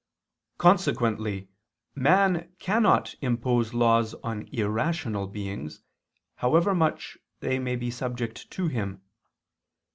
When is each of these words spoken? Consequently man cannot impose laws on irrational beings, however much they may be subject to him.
Consequently 0.57 1.47
man 1.93 2.55
cannot 2.57 3.13
impose 3.21 3.71
laws 3.75 4.15
on 4.23 4.47
irrational 4.51 5.27
beings, 5.27 5.83
however 6.37 6.73
much 6.73 7.19
they 7.39 7.59
may 7.59 7.75
be 7.75 7.91
subject 7.91 8.49
to 8.49 8.67
him. 8.67 9.03